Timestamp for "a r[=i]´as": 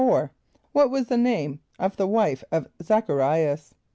3.07-3.73